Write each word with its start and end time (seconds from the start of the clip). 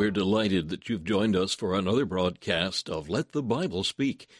We're 0.00 0.10
delighted 0.10 0.70
that 0.70 0.88
you've 0.88 1.04
joined 1.04 1.36
us 1.36 1.54
for 1.54 1.74
another 1.74 2.06
broadcast 2.06 2.88
of 2.88 3.10
Let 3.10 3.32
the 3.32 3.42
Bible 3.42 3.84
Speak. 3.84 4.30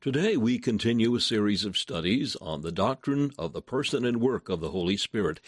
Today 0.00 0.34
we 0.38 0.58
continue 0.58 1.14
a 1.14 1.20
series 1.20 1.66
of 1.66 1.76
studies 1.76 2.36
on 2.36 2.62
the 2.62 2.72
doctrine 2.72 3.32
of 3.38 3.52
the 3.52 3.60
person 3.60 4.06
and 4.06 4.18
work 4.18 4.48
of 4.48 4.60
the 4.60 4.70
Holy 4.70 4.96
Spirit. 4.96 5.38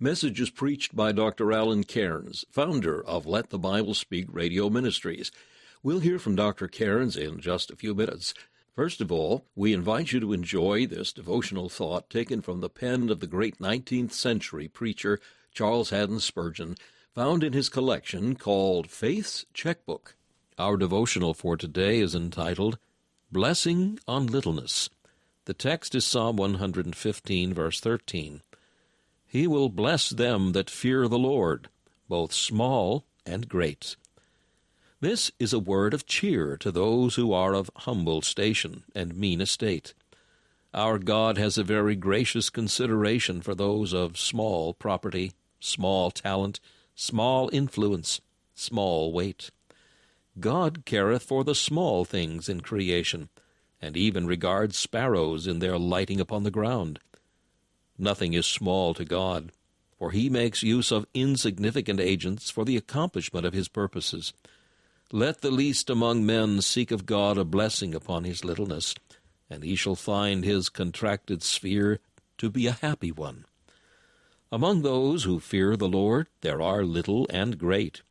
Messages 0.00 0.48
preached 0.48 0.96
by 0.96 1.12
Dr. 1.12 1.52
Alan 1.52 1.84
Cairns, 1.84 2.46
founder 2.50 3.04
of 3.04 3.26
Let 3.26 3.50
the 3.50 3.58
Bible 3.58 3.92
Speak 3.92 4.24
Radio 4.30 4.70
Ministries. 4.70 5.30
We'll 5.82 6.00
hear 6.00 6.18
from 6.18 6.34
Dr. 6.34 6.66
Cairns 6.66 7.14
in 7.14 7.38
just 7.38 7.70
a 7.70 7.76
few 7.76 7.94
minutes. 7.94 8.32
First 8.74 9.02
of 9.02 9.12
all, 9.12 9.44
we 9.54 9.74
invite 9.74 10.10
you 10.10 10.20
to 10.20 10.32
enjoy 10.32 10.86
this 10.86 11.12
devotional 11.12 11.68
thought 11.68 12.08
taken 12.08 12.40
from 12.40 12.62
the 12.62 12.70
pen 12.70 13.10
of 13.10 13.20
the 13.20 13.26
great 13.26 13.58
19th 13.58 14.12
century 14.12 14.68
preacher 14.68 15.20
Charles 15.52 15.90
Haddon 15.90 16.20
Spurgeon 16.20 16.76
found 17.14 17.42
in 17.42 17.52
his 17.52 17.68
collection 17.68 18.34
called 18.34 18.90
Faith's 18.90 19.44
Checkbook. 19.52 20.14
Our 20.58 20.76
devotional 20.76 21.34
for 21.34 21.56
today 21.56 22.00
is 22.00 22.14
entitled 22.14 22.78
Blessing 23.30 23.98
on 24.06 24.26
Littleness. 24.26 24.90
The 25.44 25.54
text 25.54 25.94
is 25.94 26.04
Psalm 26.04 26.36
115, 26.36 27.54
verse 27.54 27.80
13. 27.80 28.42
He 29.26 29.46
will 29.46 29.68
bless 29.68 30.10
them 30.10 30.52
that 30.52 30.70
fear 30.70 31.08
the 31.08 31.18
Lord, 31.18 31.68
both 32.08 32.32
small 32.32 33.04
and 33.26 33.48
great. 33.48 33.96
This 35.00 35.30
is 35.38 35.52
a 35.52 35.58
word 35.58 35.94
of 35.94 36.06
cheer 36.06 36.56
to 36.56 36.72
those 36.72 37.14
who 37.14 37.32
are 37.32 37.54
of 37.54 37.70
humble 37.76 38.20
station 38.20 38.84
and 38.94 39.16
mean 39.16 39.40
estate. 39.40 39.94
Our 40.74 40.98
God 40.98 41.38
has 41.38 41.56
a 41.56 41.62
very 41.62 41.94
gracious 41.94 42.50
consideration 42.50 43.40
for 43.40 43.54
those 43.54 43.94
of 43.94 44.18
small 44.18 44.74
property, 44.74 45.32
small 45.60 46.10
talent, 46.10 46.60
small 47.00 47.48
influence, 47.52 48.20
small 48.56 49.12
weight. 49.12 49.50
God 50.40 50.82
careth 50.84 51.22
for 51.22 51.44
the 51.44 51.54
small 51.54 52.04
things 52.04 52.48
in 52.48 52.60
creation, 52.60 53.28
and 53.80 53.96
even 53.96 54.26
regards 54.26 54.76
sparrows 54.76 55.46
in 55.46 55.60
their 55.60 55.78
lighting 55.78 56.18
upon 56.18 56.42
the 56.42 56.50
ground. 56.50 56.98
Nothing 57.96 58.32
is 58.32 58.46
small 58.46 58.94
to 58.94 59.04
God, 59.04 59.52
for 59.96 60.10
he 60.10 60.28
makes 60.28 60.64
use 60.64 60.90
of 60.90 61.06
insignificant 61.14 62.00
agents 62.00 62.50
for 62.50 62.64
the 62.64 62.76
accomplishment 62.76 63.46
of 63.46 63.54
his 63.54 63.68
purposes. 63.68 64.32
Let 65.12 65.40
the 65.40 65.52
least 65.52 65.88
among 65.88 66.26
men 66.26 66.60
seek 66.62 66.90
of 66.90 67.06
God 67.06 67.38
a 67.38 67.44
blessing 67.44 67.94
upon 67.94 68.24
his 68.24 68.44
littleness, 68.44 68.96
and 69.48 69.62
he 69.62 69.76
shall 69.76 69.94
find 69.94 70.44
his 70.44 70.68
contracted 70.68 71.44
sphere 71.44 72.00
to 72.38 72.50
be 72.50 72.66
a 72.66 72.72
happy 72.72 73.12
one. 73.12 73.44
Among 74.50 74.82
those 74.82 75.24
who 75.24 75.40
fear 75.40 75.76
the 75.76 75.88
Lord 75.88 76.28
there 76.40 76.62
are 76.62 76.84
little 76.84 77.26
and 77.30 77.58
great. 77.58 78.02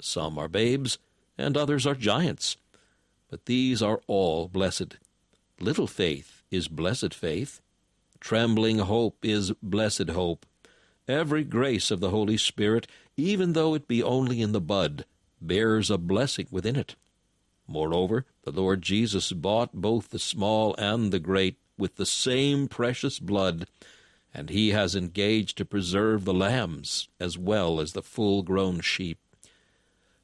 Some 0.00 0.38
are 0.38 0.48
babes, 0.48 0.98
and 1.36 1.56
others 1.56 1.86
are 1.86 1.94
giants. 1.94 2.56
But 3.28 3.46
these 3.46 3.82
are 3.82 4.00
all 4.06 4.48
blessed. 4.48 4.98
Little 5.58 5.86
faith 5.86 6.42
is 6.50 6.68
blessed 6.68 7.12
faith. 7.12 7.60
Trembling 8.20 8.78
hope 8.78 9.24
is 9.24 9.52
blessed 9.62 10.10
hope. 10.10 10.46
Every 11.08 11.42
grace 11.42 11.90
of 11.90 12.00
the 12.00 12.10
Holy 12.10 12.36
Spirit, 12.36 12.86
even 13.16 13.54
though 13.54 13.74
it 13.74 13.88
be 13.88 14.02
only 14.02 14.40
in 14.40 14.52
the 14.52 14.60
bud, 14.60 15.04
bears 15.40 15.90
a 15.90 15.98
blessing 15.98 16.46
within 16.50 16.76
it. 16.76 16.94
Moreover, 17.66 18.26
the 18.44 18.52
Lord 18.52 18.82
Jesus 18.82 19.32
bought 19.32 19.72
both 19.72 20.10
the 20.10 20.18
small 20.18 20.74
and 20.76 21.12
the 21.12 21.18
great 21.18 21.56
with 21.78 21.96
the 21.96 22.06
same 22.06 22.68
precious 22.68 23.18
blood, 23.18 23.66
and 24.32 24.50
he 24.50 24.70
has 24.70 24.94
engaged 24.94 25.58
to 25.58 25.64
preserve 25.64 26.24
the 26.24 26.34
lambs 26.34 27.08
as 27.18 27.36
well 27.36 27.80
as 27.80 27.92
the 27.92 28.02
full 28.02 28.42
grown 28.42 28.80
sheep. 28.80 29.18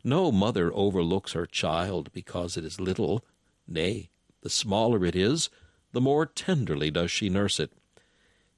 No 0.05 0.31
mother 0.31 0.71
overlooks 0.73 1.33
her 1.33 1.47
child 1.47 2.11
because 2.13 2.57
it 2.57 2.65
is 2.65 2.81
little. 2.81 3.25
Nay, 3.67 4.11
the 4.43 4.51
smaller 4.51 5.05
it 5.05 5.17
is, 5.17 5.51
the 5.93 6.01
more 6.01 6.27
tenderly 6.27 6.91
does 6.91 7.11
she 7.11 7.29
nurse 7.29 7.59
it. 7.59 7.73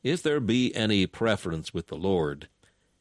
If 0.03 0.23
there 0.23 0.41
be 0.41 0.75
any 0.75 1.07
preference 1.07 1.73
with 1.73 1.87
the 1.87 1.97
Lord, 1.97 2.49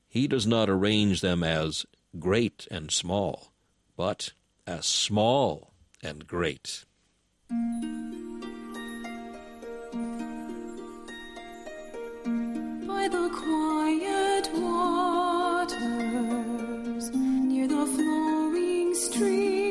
he 0.07 0.27
does 0.27 0.47
not 0.47 0.69
arrange 0.69 1.21
them 1.21 1.43
as 1.43 1.85
great 2.17 2.67
and 2.71 2.89
small, 2.89 3.51
but 3.95 4.31
as 4.65 4.85
small 4.85 5.73
and 6.01 6.25
great. 6.25 6.85
Quiet 13.09 14.49
waters 14.55 15.79
near 17.13 17.67
the 17.67 17.85
flowing 17.85 18.93
stream 18.95 19.66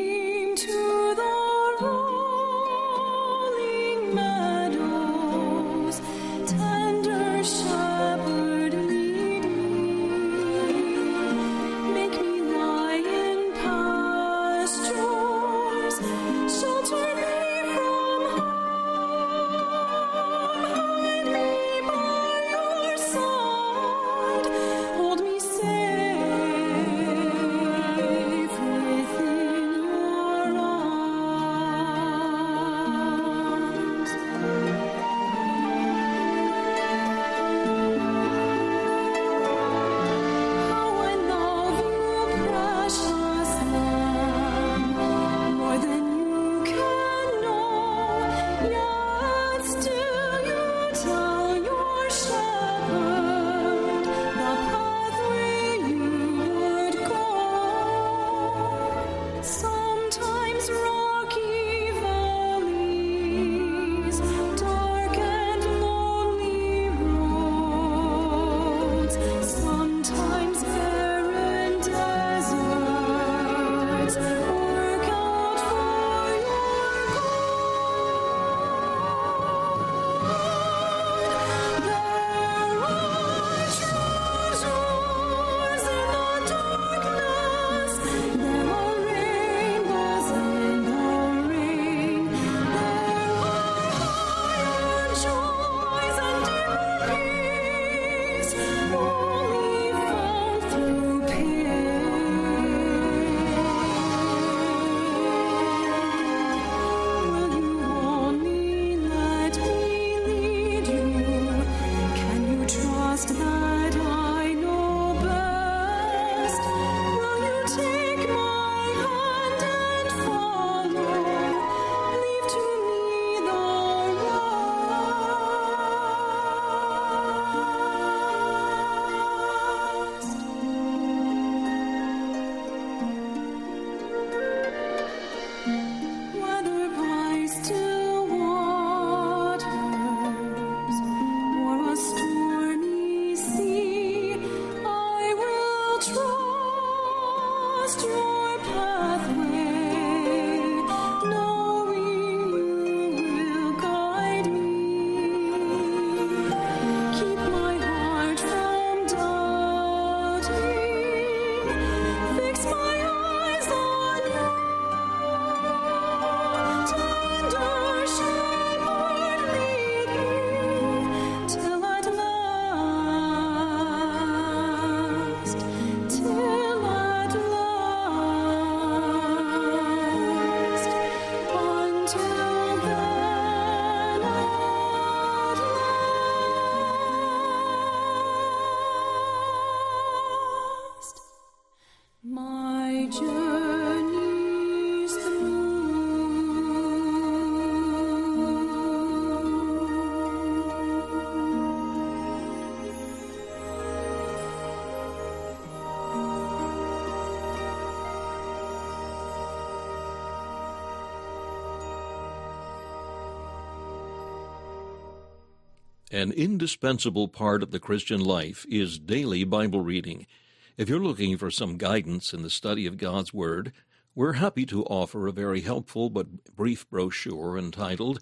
An 216.12 216.30
indispensable 216.30 217.26
part 217.26 217.64
of 217.64 217.72
the 217.72 217.80
Christian 217.80 218.20
life 218.20 218.64
is 218.68 218.96
daily 218.96 219.42
Bible 219.42 219.80
reading. 219.80 220.28
If 220.76 220.88
you're 220.88 221.00
looking 221.00 221.36
for 221.36 221.50
some 221.50 221.78
guidance 221.78 222.32
in 222.32 222.42
the 222.42 222.50
study 222.50 222.86
of 222.86 222.96
God's 222.96 223.34
Word, 223.34 223.72
we're 224.14 224.34
happy 224.34 224.64
to 224.66 224.84
offer 224.84 225.26
a 225.26 225.32
very 225.32 225.62
helpful 225.62 226.08
but 226.08 226.54
brief 226.54 226.88
brochure 226.88 227.58
entitled 227.58 228.20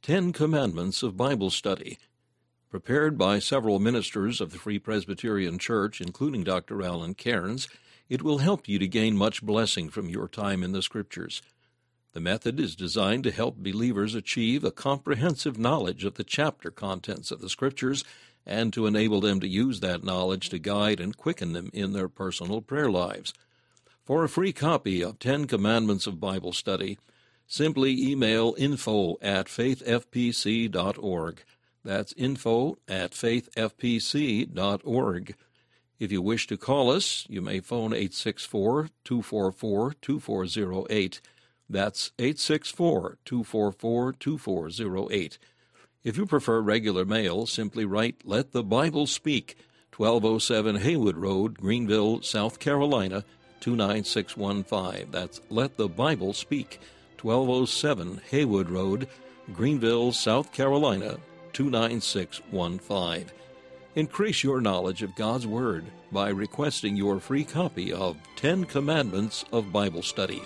Ten 0.00 0.32
Commandments 0.32 1.02
of 1.02 1.16
Bible 1.16 1.50
Study. 1.50 1.98
Prepared 2.70 3.18
by 3.18 3.40
several 3.40 3.80
ministers 3.80 4.40
of 4.40 4.52
the 4.52 4.58
Free 4.58 4.78
Presbyterian 4.78 5.58
Church, 5.58 6.00
including 6.00 6.44
Dr. 6.44 6.84
Alan 6.84 7.14
Cairns, 7.14 7.66
it 8.08 8.22
will 8.22 8.38
help 8.38 8.68
you 8.68 8.78
to 8.78 8.86
gain 8.86 9.16
much 9.16 9.42
blessing 9.42 9.88
from 9.88 10.08
your 10.08 10.28
time 10.28 10.62
in 10.62 10.70
the 10.70 10.82
Scriptures. 10.82 11.42
The 12.14 12.20
method 12.20 12.58
is 12.60 12.76
designed 12.76 13.24
to 13.24 13.32
help 13.32 13.56
believers 13.56 14.14
achieve 14.14 14.62
a 14.62 14.70
comprehensive 14.70 15.58
knowledge 15.58 16.04
of 16.04 16.14
the 16.14 16.22
chapter 16.22 16.70
contents 16.70 17.32
of 17.32 17.40
the 17.40 17.50
Scriptures 17.50 18.04
and 18.46 18.72
to 18.72 18.86
enable 18.86 19.20
them 19.20 19.40
to 19.40 19.48
use 19.48 19.80
that 19.80 20.04
knowledge 20.04 20.48
to 20.50 20.60
guide 20.60 21.00
and 21.00 21.16
quicken 21.16 21.54
them 21.54 21.70
in 21.72 21.92
their 21.92 22.08
personal 22.08 22.60
prayer 22.60 22.88
lives. 22.88 23.34
For 24.04 24.22
a 24.22 24.28
free 24.28 24.52
copy 24.52 25.02
of 25.02 25.18
Ten 25.18 25.46
Commandments 25.46 26.06
of 26.06 26.20
Bible 26.20 26.52
Study, 26.52 26.98
simply 27.48 28.00
email 28.00 28.54
info 28.56 29.16
at 29.20 29.46
faithfpc.org. 29.46 31.42
That's 31.84 32.12
info 32.12 32.78
at 32.86 33.10
faithfpc.org. 33.10 34.54
If 35.98 36.12
you 36.12 36.22
wish 36.22 36.46
to 36.46 36.56
call 36.56 36.92
us, 36.92 37.26
you 37.28 37.42
may 37.42 37.58
phone 37.58 37.92
864 37.92 38.90
244 39.02 39.94
2408. 40.00 41.20
That's 41.68 42.12
864 42.18 43.18
244 43.24 44.12
2408. 44.12 45.38
If 46.04 46.18
you 46.18 46.26
prefer 46.26 46.60
regular 46.60 47.04
mail, 47.04 47.46
simply 47.46 47.84
write 47.84 48.22
Let 48.24 48.52
the 48.52 48.62
Bible 48.62 49.06
Speak, 49.06 49.56
1207 49.96 50.76
Haywood 50.76 51.16
Road, 51.16 51.56
Greenville, 51.56 52.20
South 52.20 52.58
Carolina, 52.58 53.24
29615. 53.60 55.10
That's 55.10 55.40
Let 55.48 55.76
the 55.78 55.88
Bible 55.88 56.34
Speak, 56.34 56.80
1207 57.20 58.20
Haywood 58.30 58.68
Road, 58.68 59.08
Greenville, 59.54 60.12
South 60.12 60.52
Carolina, 60.52 61.18
29615. 61.54 63.26
Increase 63.94 64.42
your 64.42 64.60
knowledge 64.60 65.02
of 65.02 65.14
God's 65.14 65.46
Word 65.46 65.84
by 66.12 66.28
requesting 66.28 66.96
your 66.96 67.20
free 67.20 67.44
copy 67.44 67.92
of 67.92 68.18
Ten 68.36 68.64
Commandments 68.64 69.44
of 69.52 69.72
Bible 69.72 70.02
Study. 70.02 70.42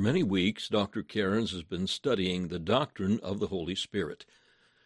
For 0.00 0.04
many 0.04 0.22
weeks, 0.22 0.66
Dr. 0.70 1.02
Cairns 1.02 1.50
has 1.50 1.62
been 1.62 1.86
studying 1.86 2.48
the 2.48 2.58
doctrine 2.58 3.20
of 3.20 3.38
the 3.38 3.48
Holy 3.48 3.74
Spirit. 3.74 4.24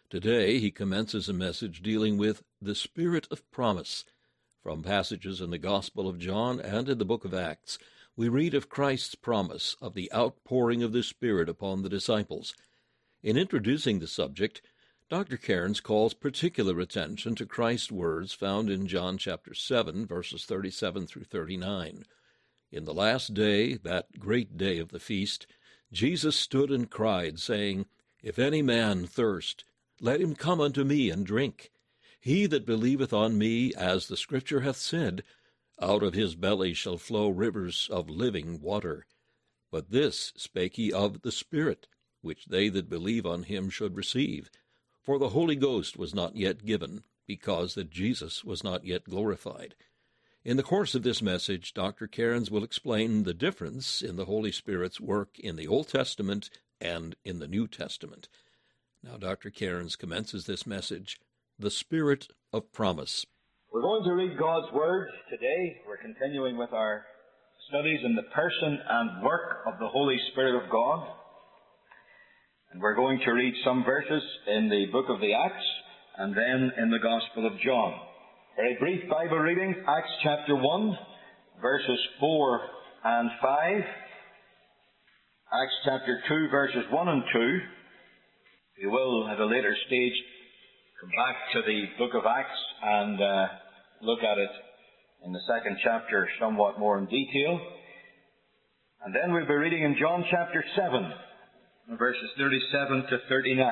Today, 0.09 0.59
he 0.59 0.71
commences 0.71 1.29
a 1.29 1.33
message 1.33 1.81
dealing 1.81 2.17
with 2.17 2.43
the 2.61 2.75
Spirit 2.75 3.25
of 3.31 3.49
promise. 3.49 4.03
From 4.61 4.83
passages 4.83 5.39
in 5.39 5.51
the 5.51 5.57
Gospel 5.57 6.09
of 6.09 6.19
John 6.19 6.59
and 6.59 6.89
in 6.89 6.97
the 6.97 7.05
book 7.05 7.23
of 7.23 7.33
Acts, 7.33 7.79
we 8.17 8.27
read 8.27 8.53
of 8.53 8.67
Christ's 8.67 9.15
promise 9.15 9.77
of 9.79 9.93
the 9.93 10.11
outpouring 10.11 10.83
of 10.83 10.91
the 10.91 11.01
Spirit 11.01 11.47
upon 11.47 11.81
the 11.81 11.87
disciples. 11.87 12.53
In 13.23 13.37
introducing 13.37 13.99
the 13.99 14.07
subject, 14.07 14.61
Dr. 15.09 15.37
Cairns 15.37 15.79
calls 15.79 16.13
particular 16.13 16.81
attention 16.81 17.35
to 17.35 17.45
Christ's 17.45 17.89
words 17.89 18.33
found 18.33 18.69
in 18.69 18.85
John 18.85 19.17
chapter 19.17 19.53
7, 19.53 20.05
verses 20.05 20.43
37 20.43 21.07
through 21.07 21.23
39. 21.23 22.03
In 22.71 22.85
the 22.85 22.93
last 22.93 23.33
day, 23.33 23.75
that 23.77 24.19
great 24.19 24.57
day 24.57 24.79
of 24.79 24.89
the 24.89 24.99
feast, 24.99 25.47
Jesus 25.91 26.35
stood 26.35 26.71
and 26.71 26.89
cried, 26.89 27.39
saying, 27.39 27.85
If 28.23 28.39
any 28.39 28.61
man 28.61 29.05
thirst, 29.05 29.63
let 30.01 30.19
him 30.19 30.35
come 30.35 30.59
unto 30.59 30.83
me 30.83 31.09
and 31.09 31.25
drink. 31.25 31.71
He 32.19 32.47
that 32.47 32.65
believeth 32.65 33.13
on 33.13 33.37
me, 33.37 33.73
as 33.75 34.07
the 34.07 34.17
Scripture 34.17 34.61
hath 34.61 34.77
said, 34.77 35.23
out 35.79 36.03
of 36.03 36.13
his 36.13 36.35
belly 36.35 36.73
shall 36.73 36.97
flow 36.97 37.29
rivers 37.29 37.87
of 37.91 38.09
living 38.09 38.61
water. 38.61 39.05
But 39.71 39.91
this 39.91 40.31
spake 40.35 40.77
he 40.77 40.91
of 40.91 41.21
the 41.21 41.31
Spirit, 41.31 41.87
which 42.21 42.45
they 42.45 42.69
that 42.69 42.89
believe 42.89 43.25
on 43.25 43.43
him 43.43 43.69
should 43.69 43.95
receive. 43.95 44.49
For 45.01 45.19
the 45.19 45.29
Holy 45.29 45.55
Ghost 45.55 45.97
was 45.97 46.15
not 46.15 46.35
yet 46.35 46.65
given, 46.65 47.03
because 47.27 47.75
that 47.75 47.89
Jesus 47.89 48.43
was 48.43 48.63
not 48.63 48.85
yet 48.85 49.03
glorified. 49.03 49.75
In 50.45 50.57
the 50.57 50.63
course 50.63 50.93
of 50.93 51.01
this 51.01 51.23
message, 51.23 51.73
Dr. 51.73 52.05
Cairns 52.05 52.51
will 52.51 52.63
explain 52.63 53.23
the 53.23 53.33
difference 53.33 54.03
in 54.03 54.15
the 54.15 54.25
Holy 54.25 54.51
Spirit's 54.51 55.01
work 55.01 55.39
in 55.39 55.55
the 55.55 55.67
Old 55.67 55.87
Testament 55.87 56.51
and 56.79 57.15
in 57.25 57.39
the 57.39 57.47
New 57.47 57.67
Testament. 57.67 58.29
Now, 59.01 59.17
Dr. 59.17 59.49
Cairns 59.49 59.95
commences 59.95 60.45
this 60.45 60.67
message, 60.67 61.19
The 61.57 61.71
Spirit 61.71 62.27
of 62.53 62.71
Promise. 62.71 63.25
We're 63.73 63.81
going 63.81 64.03
to 64.03 64.13
read 64.13 64.37
God's 64.37 64.71
Word 64.71 65.07
today. 65.31 65.81
We're 65.87 65.97
continuing 65.97 66.57
with 66.57 66.73
our 66.73 67.05
studies 67.67 68.01
in 68.05 68.13
the 68.13 68.29
person 68.35 68.77
and 68.87 69.23
work 69.23 69.65
of 69.65 69.79
the 69.79 69.87
Holy 69.87 70.19
Spirit 70.31 70.63
of 70.63 70.69
God. 70.69 71.07
And 72.71 72.83
we're 72.83 72.93
going 72.93 73.19
to 73.25 73.31
read 73.31 73.55
some 73.63 73.83
verses 73.83 74.21
in 74.45 74.69
the 74.69 74.85
book 74.91 75.05
of 75.09 75.19
the 75.21 75.33
Acts 75.33 75.65
and 76.19 76.37
then 76.37 76.71
in 76.77 76.91
the 76.91 76.99
Gospel 76.99 77.47
of 77.47 77.59
John. 77.65 77.99
Very 78.55 78.77
brief 78.79 79.09
Bible 79.09 79.39
reading, 79.39 79.75
Acts 79.85 80.15
chapter 80.23 80.55
1, 80.55 80.97
verses 81.61 81.99
4 82.21 82.61
and 83.03 83.29
5. 83.41 83.51
Acts 85.51 85.75
chapter 85.83 86.21
2, 86.29 86.47
verses 86.49 86.85
1 86.89 87.07
and 87.09 87.23
2. 87.33 87.59
We 88.81 88.87
will, 88.87 89.27
at 89.27 89.41
a 89.41 89.45
later 89.45 89.75
stage, 89.87 90.13
come 91.01 91.09
back 91.17 91.35
to 91.51 91.61
the 91.67 91.83
book 91.97 92.13
of 92.15 92.23
Acts 92.25 92.57
and 92.81 93.21
uh, 93.21 93.47
look 94.01 94.19
at 94.23 94.37
it 94.37 94.51
in 95.25 95.33
the 95.33 95.41
second 95.49 95.77
chapter 95.83 96.29
somewhat 96.39 96.79
more 96.79 96.97
in 96.97 97.07
detail. 97.07 97.59
And 99.03 99.13
then 99.13 99.33
we'll 99.33 99.47
be 99.47 99.53
reading 99.53 99.83
in 99.83 99.97
John 99.99 100.23
chapter 100.31 100.63
7, 100.77 101.11
verses 101.99 102.29
37 102.37 103.03
to 103.09 103.17
39. 103.27 103.67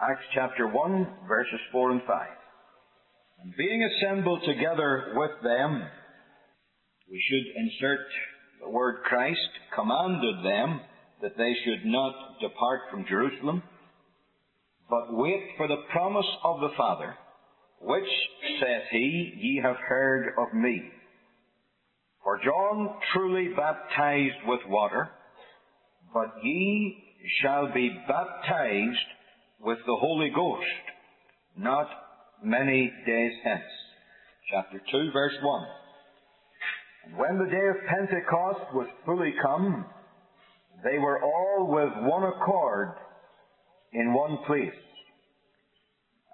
Acts 0.00 0.24
chapter 0.34 0.66
1, 0.66 1.06
verses 1.28 1.60
4 1.72 1.90
and 1.90 2.00
5. 2.08 2.37
And 3.42 3.54
being 3.56 3.82
assembled 3.84 4.42
together 4.44 5.12
with 5.14 5.30
them, 5.42 5.82
we 7.10 7.22
should 7.28 7.62
insert 7.64 8.00
the 8.60 8.68
word 8.68 9.02
Christ, 9.04 9.38
commanded 9.74 10.44
them 10.44 10.80
that 11.22 11.36
they 11.36 11.54
should 11.64 11.84
not 11.86 12.40
depart 12.40 12.80
from 12.90 13.06
Jerusalem, 13.08 13.62
but 14.90 15.06
wait 15.10 15.50
for 15.56 15.68
the 15.68 15.82
promise 15.92 16.26
of 16.44 16.60
the 16.60 16.70
Father, 16.76 17.14
which, 17.80 18.08
saith 18.60 18.88
he, 18.90 19.32
ye 19.36 19.60
have 19.62 19.76
heard 19.76 20.34
of 20.38 20.54
me. 20.54 20.82
For 22.24 22.40
John 22.44 22.96
truly 23.12 23.54
baptized 23.56 24.46
with 24.46 24.60
water, 24.66 25.10
but 26.12 26.34
ye 26.42 27.04
shall 27.40 27.72
be 27.72 27.90
baptized 28.08 28.98
with 29.60 29.78
the 29.86 29.96
Holy 29.96 30.30
Ghost, 30.34 30.66
not 31.56 31.88
many 32.42 32.92
days 33.06 33.32
hence. 33.44 33.62
Chapter 34.50 34.80
2, 34.90 35.10
verse 35.12 35.34
1. 35.42 35.66
And 37.06 37.16
when 37.18 37.38
the 37.38 37.50
day 37.50 37.66
of 37.68 37.86
Pentecost 37.88 38.74
was 38.74 38.88
fully 39.04 39.34
come, 39.42 39.84
they 40.84 40.98
were 40.98 41.22
all 41.22 41.66
with 41.66 41.90
one 42.08 42.24
accord 42.24 42.92
in 43.92 44.12
one 44.12 44.38
place. 44.46 44.70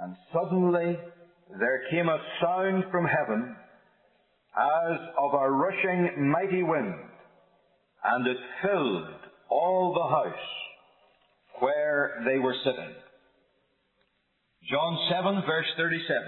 And 0.01 0.17
suddenly 0.33 0.99
there 1.59 1.83
came 1.91 2.09
a 2.09 2.19
sound 2.41 2.85
from 2.91 3.07
heaven 3.07 3.57
as 4.57 4.99
of 5.19 5.35
a 5.35 5.51
rushing 5.51 6.31
mighty 6.31 6.63
wind, 6.63 6.95
and 8.05 8.27
it 8.27 8.37
filled 8.63 9.09
all 9.49 9.95
the 9.95 10.15
house 10.15 11.61
where 11.61 12.23
they 12.27 12.39
were 12.39 12.55
sitting. 12.65 12.95
John 14.71 14.99
7, 15.11 15.43
verse 15.47 15.67
37. 15.77 16.23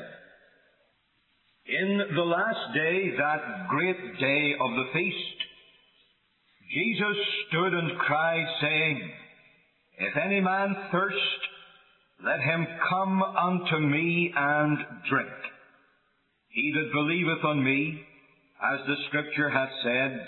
In 1.69 2.03
the 2.15 2.23
last 2.23 2.75
day, 2.75 3.17
that 3.17 3.69
great 3.69 4.19
day 4.21 4.55
of 4.61 4.71
the 4.73 4.85
feast, 4.93 5.37
Jesus 6.71 7.17
stood 7.49 7.73
and 7.73 7.99
cried, 7.99 8.47
saying, 8.61 9.11
If 9.99 10.17
any 10.19 10.41
man 10.41 10.77
thirst, 10.93 11.17
let 12.25 12.41
him 12.41 12.67
come 12.91 13.23
unto 13.23 13.79
me 13.79 14.33
and 14.37 14.79
drink. 15.09 15.29
He 16.49 16.73
that 16.75 16.93
believeth 16.93 17.43
on 17.43 17.65
me, 17.65 18.03
as 18.63 18.87
the 18.87 18.97
scripture 19.09 19.49
hath 19.49 19.71
said, 19.83 20.27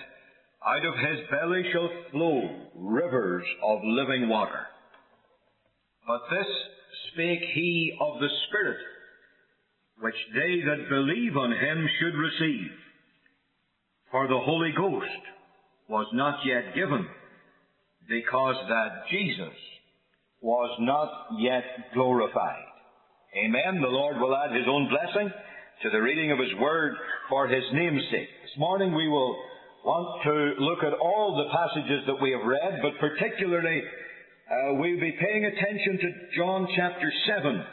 out 0.67 0.85
of 0.85 0.95
his 0.95 1.27
belly 1.31 1.63
shall 1.73 1.91
flow 2.11 2.69
rivers 2.75 3.45
of 3.63 3.81
living 3.85 4.31
water. 4.31 4.67
But 6.07 6.23
this 6.31 6.47
spake 7.19 7.43
he 7.53 7.93
of 8.01 8.21
the 8.21 8.29
Spirit, 8.47 8.79
which 10.01 10.15
they 10.35 10.63
that 10.67 10.89
believe 10.89 11.37
on 11.37 11.51
him 11.51 11.89
should 11.99 12.15
receive. 12.15 12.71
For 14.13 14.29
the 14.29 14.39
Holy 14.39 14.73
Ghost 14.77 15.23
was 15.89 16.07
not 16.13 16.39
yet 16.47 16.75
given, 16.77 17.07
because 18.09 18.55
that 18.69 19.11
Jesus 19.11 19.55
was 20.41 20.71
not 20.81 21.41
yet 21.41 21.65
glorified. 21.93 22.65
Amen. 23.37 23.83
The 23.83 23.89
Lord 23.89 24.21
will 24.21 24.37
add 24.37 24.55
his 24.55 24.67
own 24.69 24.89
blessing 24.89 25.31
to 25.83 25.91
the 25.91 26.01
reading 26.01 26.31
of 26.31 26.39
his 26.39 26.55
word 26.61 26.95
for 27.29 27.49
his 27.49 27.65
name's 27.73 28.03
sake. 28.13 28.29
This 28.43 28.59
morning 28.59 28.95
we 28.95 29.09
will 29.09 29.37
want 29.85 30.23
to 30.23 30.63
look 30.63 30.85
at 30.85 30.99
all 30.99 31.37
the 31.37 31.51
passages 31.51 32.05
that 32.07 32.23
we 32.23 32.31
have 32.31 32.47
read, 32.47 32.81
but 32.81 32.99
particularly 33.01 33.83
uh, 34.49 34.75
we'll 34.75 35.01
be 35.01 35.13
paying 35.21 35.45
attention 35.45 35.99
to 36.01 36.37
John 36.37 36.67
chapter 36.75 37.13
7. 37.27 37.65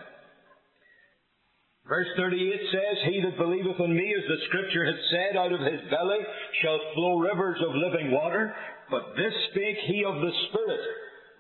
Verse 1.88 2.08
38 2.18 2.60
says, 2.72 2.98
He 3.06 3.22
that 3.22 3.38
believeth 3.38 3.80
on 3.80 3.96
me, 3.96 4.14
as 4.18 4.28
the 4.28 4.46
scripture 4.48 4.84
hath 4.84 5.02
said, 5.12 5.38
out 5.38 5.54
of 5.54 5.62
his 5.62 5.80
belly 5.90 6.20
shall 6.62 6.80
flow 6.94 7.20
rivers 7.20 7.60
of 7.66 7.76
living 7.76 8.12
water. 8.12 8.54
But 8.92 9.16
this 9.16 9.34
spake 9.52 9.78
he 9.88 10.04
of 10.04 10.16
the 10.16 10.32
Spirit, 10.50 10.82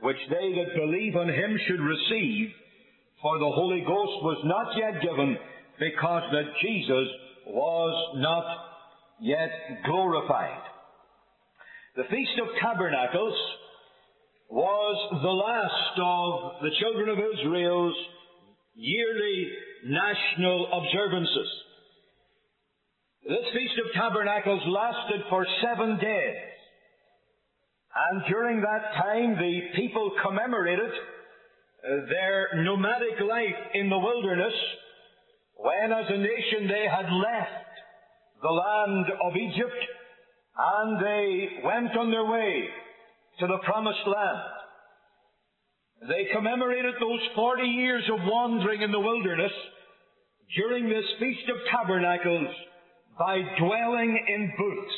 which 0.01 0.21
they 0.29 0.53
that 0.55 0.75
believe 0.75 1.15
on 1.17 1.27
him 1.27 1.59
should 1.67 1.81
receive. 1.81 2.51
For 3.21 3.37
the 3.37 3.51
Holy 3.51 3.81
Ghost 3.81 4.23
was 4.23 4.39
not 4.45 4.77
yet 4.77 5.01
given, 5.01 5.37
because 5.79 6.23
that 6.31 6.53
Jesus 6.61 7.07
was 7.47 8.15
not 8.19 8.45
yet 9.19 9.83
glorified. 9.85 10.61
The 11.97 12.03
Feast 12.09 12.39
of 12.41 12.47
Tabernacles 12.61 13.35
was 14.49 15.21
the 15.21 15.29
last 15.29 15.99
of 15.99 16.61
the 16.61 16.75
children 16.79 17.09
of 17.09 17.17
Israel's 17.17 17.95
yearly 18.75 19.49
national 19.85 20.67
observances. 20.71 21.49
This 23.27 23.45
Feast 23.53 23.73
of 23.83 23.91
Tabernacles 23.93 24.61
lasted 24.67 25.21
for 25.29 25.45
seven 25.63 25.97
days. 25.97 26.35
And 27.95 28.21
during 28.29 28.61
that 28.61 29.01
time, 29.01 29.35
the 29.37 29.61
people 29.75 30.11
commemorated 30.21 30.89
uh, 30.89 32.05
their 32.09 32.63
nomadic 32.63 33.19
life 33.27 33.55
in 33.73 33.89
the 33.89 33.97
wilderness 33.97 34.53
when, 35.55 35.91
as 35.91 36.05
a 36.09 36.17
nation, 36.17 36.67
they 36.67 36.85
had 36.89 37.09
left 37.11 37.71
the 38.41 38.49
land 38.49 39.05
of 39.23 39.35
Egypt 39.35 39.81
and 40.57 41.03
they 41.03 41.47
went 41.63 41.97
on 41.97 42.11
their 42.11 42.25
way 42.25 42.69
to 43.39 43.47
the 43.47 43.57
promised 43.63 44.05
land. 44.05 44.41
They 46.07 46.27
commemorated 46.33 46.95
those 46.99 47.19
40 47.35 47.63
years 47.63 48.03
of 48.11 48.19
wandering 48.23 48.81
in 48.81 48.91
the 48.91 48.99
wilderness 48.99 49.51
during 50.55 50.89
this 50.89 51.05
Feast 51.19 51.49
of 51.49 51.57
Tabernacles 51.71 52.53
by 53.17 53.41
dwelling 53.57 54.25
in 54.27 54.53
booths. 54.57 54.95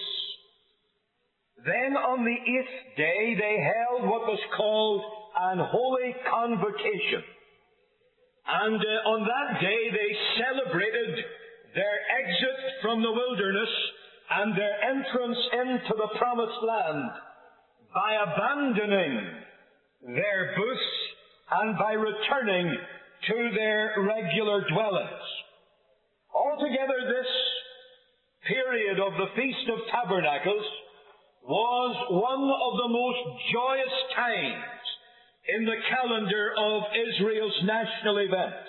Then 1.66 1.98
on 1.98 2.24
the 2.24 2.32
eighth 2.32 2.98
day 2.98 3.36
they 3.40 3.58
held 3.62 4.10
what 4.10 4.28
was 4.28 4.40
called 4.56 5.02
an 5.40 5.60
holy 5.60 6.16
convocation. 6.30 7.24
And 8.48 8.80
uh, 8.80 9.10
on 9.12 9.28
that 9.28 9.62
day 9.62 9.92
they 9.92 10.12
celebrated 10.40 11.26
their 11.76 11.98
exit 12.20 12.60
from 12.82 13.02
the 13.02 13.12
wilderness 13.12 13.70
and 14.32 14.58
their 14.58 14.76
entrance 14.84 15.38
into 15.54 15.94
the 15.96 16.18
promised 16.18 16.64
land 16.64 17.12
by 17.94 18.14
abandoning 18.16 19.22
their 20.06 20.54
booths 20.56 20.92
and 21.52 21.78
by 21.78 21.94
returning 21.94 22.78
to 23.28 23.50
their 23.56 23.96
regular 23.98 24.66
dwellings. 24.70 25.28
Altogether, 26.34 27.00
this 27.08 27.32
period 28.48 29.00
of 29.00 29.14
the 29.14 29.32
Feast 29.36 29.70
of 29.74 29.80
Tabernacles 29.92 30.66
was 31.44 31.96
one 32.12 32.44
of 32.44 32.74
the 32.84 32.92
most 32.92 33.24
joyous 33.54 33.96
times 34.16 34.84
in 35.48 35.66
the 35.66 35.80
calendar 35.90 36.54
of 36.60 36.84
Israel's 36.92 37.60
national 37.64 38.18
events. 38.20 38.68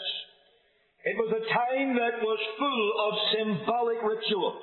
It 1.04 1.16
was 1.16 1.34
a 1.34 1.46
time 1.54 1.96
that 1.96 2.22
was 2.22 2.38
full 2.58 2.86
of 3.06 3.12
symbolic 3.34 3.98
ritual. 4.02 4.58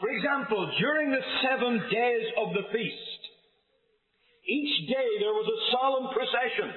For 0.00 0.08
example, 0.10 0.70
during 0.80 1.10
the 1.10 1.24
seven 1.42 1.82
days 1.90 2.26
of 2.38 2.54
the 2.54 2.66
feast, 2.72 3.09
each 4.50 4.88
day 4.88 5.08
there 5.22 5.32
was 5.32 5.46
a 5.46 5.62
solemn 5.70 6.08
procession 6.10 6.74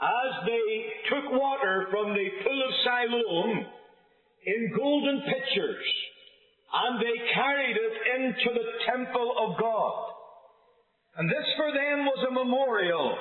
as 0.00 0.30
they 0.48 0.66
took 1.12 1.32
water 1.36 1.86
from 1.90 2.14
the 2.16 2.28
pool 2.40 2.60
of 2.64 2.72
Siloam 2.84 3.66
in 4.46 4.72
golden 4.74 5.20
pitchers 5.28 5.84
and 6.72 7.00
they 7.00 7.16
carried 7.34 7.76
it 7.76 7.94
into 8.16 8.48
the 8.54 8.66
temple 8.88 9.34
of 9.44 9.60
God. 9.60 10.12
And 11.16 11.28
this 11.28 11.48
for 11.56 11.68
them 11.68 12.06
was 12.06 12.26
a 12.30 12.32
memorial 12.32 13.18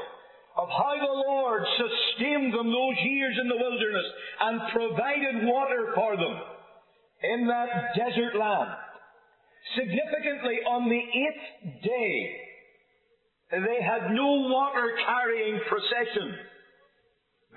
of 0.56 0.70
how 0.70 0.96
the 0.96 1.20
Lord 1.28 1.64
sustained 1.76 2.54
them 2.54 2.72
those 2.72 3.00
years 3.04 3.36
in 3.42 3.50
the 3.50 3.58
wilderness 3.58 4.06
and 4.40 4.72
provided 4.72 5.48
water 5.48 5.92
for 5.96 6.16
them 6.16 6.36
in 7.24 7.48
that 7.48 7.96
desert 7.98 8.38
land. 8.40 8.70
Significantly, 9.76 10.60
on 10.64 10.88
the 10.88 10.96
eighth 10.96 11.84
day, 11.84 12.49
they 13.52 13.82
had 13.82 14.12
no 14.14 14.46
water 14.50 14.94
carrying 15.06 15.60
procession 15.68 16.38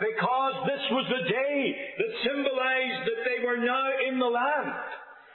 because 0.00 0.54
this 0.64 0.84
was 0.90 1.06
the 1.08 1.28
day 1.28 1.76
that 1.98 2.20
symbolized 2.24 3.02
that 3.04 3.20
they 3.28 3.44
were 3.44 3.60
now 3.60 3.86
in 4.08 4.18
the 4.18 4.26
land. 4.26 4.72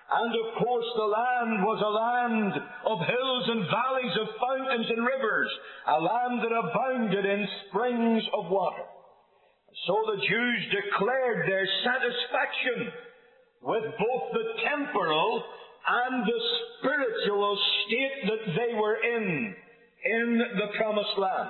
And 0.07 0.31
of 0.33 0.63
course, 0.63 0.87
the 0.95 1.11
land 1.11 1.63
was 1.67 1.79
a 1.83 1.93
land 1.93 2.53
of 2.87 2.97
hills 3.05 3.45
and 3.53 3.69
valleys, 3.69 4.15
of 4.23 4.27
fountains 4.39 4.87
and 4.89 5.05
rivers, 5.05 5.51
a 5.87 5.99
land 5.99 6.41
that 6.41 6.55
abounded 6.55 7.25
in 7.25 7.47
springs 7.67 8.23
of 8.33 8.49
water. 8.49 8.87
So 9.85 9.93
the 10.15 10.25
Jews 10.25 10.61
declared 10.73 11.47
their 11.47 11.67
satisfaction 11.83 12.91
with 13.61 13.83
both 13.83 14.23
the 14.33 14.47
temporal 14.63 15.43
and 15.87 16.25
the 16.25 16.41
spiritual 16.79 17.59
state 17.85 18.31
that 18.31 18.43
they 18.55 18.73
were 18.73 18.97
in, 19.03 19.55
in 20.05 20.41
the 20.57 20.67
promised 20.77 21.17
land. 21.17 21.49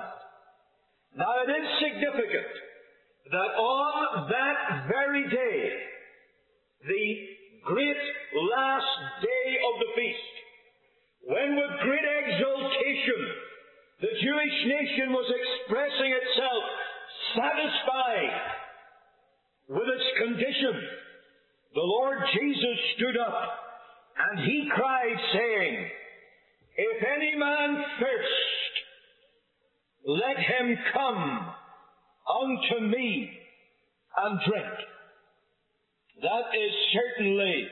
Now 1.16 1.32
it 1.46 1.50
is 1.50 1.66
significant 1.80 2.52
that 3.30 3.50
on 3.58 4.28
that 4.30 4.88
very 4.88 5.28
day, 5.28 5.72
the 6.86 7.06
great 7.64 7.96
last 8.56 8.96
day 9.22 9.48
of 9.68 9.74
the 9.80 9.90
feast, 9.96 10.34
when 11.28 11.56
with 11.56 11.80
great 11.82 12.06
exultation 12.24 13.20
the 14.00 14.14
Jewish 14.22 14.56
nation 14.66 15.12
was 15.12 15.26
expressing 15.28 16.12
itself 16.14 16.62
satisfied 17.34 18.40
with 19.68 19.88
its 19.88 20.08
condition, 20.22 20.74
the 21.74 21.82
Lord 21.82 22.18
Jesus 22.32 22.78
stood 22.96 23.18
up 23.18 23.42
and 24.16 24.40
he 24.46 24.70
cried, 24.74 25.16
saying, 25.34 25.90
If 26.78 27.02
any 27.02 27.34
man 27.36 27.82
thirst, 27.98 28.72
let 30.06 30.38
him 30.38 30.76
come 30.94 31.54
unto 32.40 32.86
me 32.86 33.30
and 34.16 34.40
drink. 34.46 34.74
That 36.22 36.54
is 36.54 36.72
certainly 36.94 37.66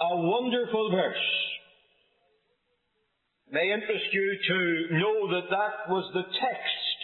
a 0.00 0.16
wonderful 0.16 0.90
verse. 0.92 1.28
It 3.48 3.52
may 3.52 3.70
interest 3.70 4.06
you 4.12 4.38
to 4.48 4.86
know 4.96 5.28
that 5.32 5.50
that 5.50 5.92
was 5.92 6.10
the 6.14 6.22
text 6.22 6.96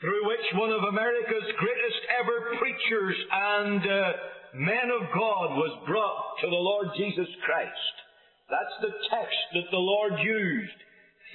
through 0.00 0.26
which 0.26 0.46
one 0.54 0.70
of 0.70 0.82
America's 0.82 1.52
greatest 1.58 2.02
ever 2.20 2.58
preachers 2.58 3.16
and 3.32 3.82
uh, 3.82 4.12
men 4.54 4.90
of 5.00 5.06
God 5.14 5.54
was 5.54 5.78
brought 5.86 6.38
to 6.42 6.50
the 6.50 6.56
Lord 6.56 6.88
Jesus 6.96 7.28
Christ. 7.46 8.07
That's 8.50 8.76
the 8.80 8.96
text 9.12 9.40
that 9.54 9.68
the 9.70 9.76
Lord 9.76 10.12
used 10.24 10.78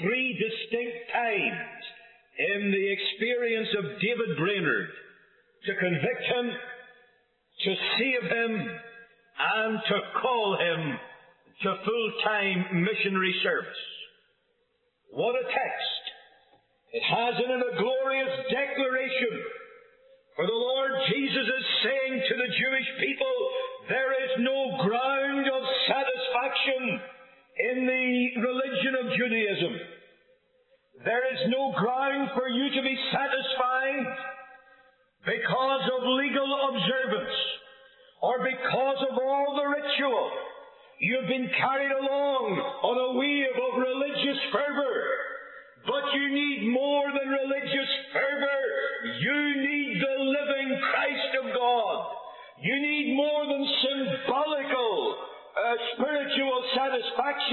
three 0.02 0.34
distinct 0.34 1.14
times 1.14 1.82
in 2.40 2.72
the 2.72 2.86
experience 2.90 3.70
of 3.78 4.02
David 4.02 4.38
Brainerd 4.38 4.90
to 5.66 5.76
convict 5.78 6.24
him, 6.26 6.46
to 7.66 7.76
save 7.98 8.24
him, 8.32 8.52
and 9.38 9.80
to 9.90 9.98
call 10.22 10.58
him 10.58 10.98
to 11.62 11.78
full-time 11.86 12.84
missionary 12.84 13.36
service. 13.44 13.84
What 15.12 15.36
a 15.36 15.46
text! 15.46 16.04
It 16.94 17.04
has 17.06 17.36
in 17.46 17.50
it 17.50 17.62
a 17.62 17.78
glorious 17.78 18.34
declaration 18.50 19.34
For 20.36 20.46
the 20.46 20.54
Lord 20.54 20.92
Jesus 21.14 21.46
is 21.46 21.66
saying 21.86 22.24
to 22.26 22.36
the 22.38 22.50
Jewish 22.58 22.90
people, 23.00 23.36
there 23.90 24.14
is 24.26 24.32
no 24.42 24.78
ground 24.82 25.46
of 25.46 25.62
satisfaction 25.86 26.23
in 26.66 27.86
the 27.86 28.42
religion 28.42 28.94
of 29.04 29.18
Judaism. 29.18 29.74
There 31.06 31.26
is 31.34 31.40
no 31.50 31.74
ground 31.76 32.30
for 32.36 32.48
you 32.48 32.70
to 32.70 32.82
be 32.82 32.98
satisfied 33.12 34.06
because 35.26 35.84
of 35.98 36.08
legal 36.08 36.50
observance 36.70 37.38
or 38.22 38.40
because 38.40 39.00
of 39.12 39.18
all 39.20 39.60
the 39.60 39.68
ritual. 39.68 40.32
You've 41.00 41.28
been 41.28 41.50
carried 41.60 41.92
along 41.92 42.48
on 42.88 42.96
a 42.96 43.20
wave 43.20 43.58
of 43.60 43.82
religious 43.84 44.40
fervor. 44.52 45.04
But 45.84 46.16
you 46.16 46.32
need 46.32 46.72
more 46.72 47.04
than 47.12 47.28
religious 47.28 47.92
fervor. 48.16 48.64
You 49.20 49.40
need 49.60 50.00
the 50.00 50.16
living 50.24 50.80
Christ 50.80 51.32
of 51.44 51.46
God. 51.52 51.98
You 52.64 52.80
need 52.80 53.18
more 53.20 53.44
than 53.44 53.64
symbolical 53.84 55.18
uh, 55.54 55.76
spiritual 55.94 56.60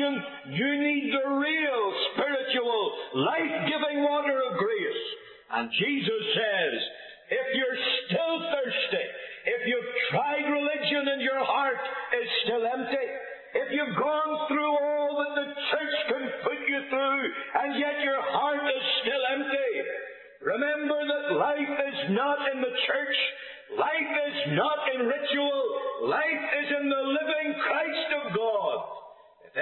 You 0.01 0.81
need 0.81 1.13
the 1.13 1.29
real 1.29 1.95
spiritual, 2.13 2.93
life-giving 3.15 4.03
water 4.03 4.41
of 4.51 4.59
grace. 4.59 5.05
And 5.53 5.71
Jesus 5.79 6.19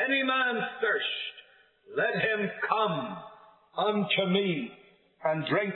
any 0.08 0.22
man 0.22 0.56
thirst, 0.80 1.34
let 1.96 2.14
him 2.14 2.50
come 2.68 3.16
unto 3.76 4.32
me 4.32 4.70
and 5.24 5.44
drink. 5.48 5.74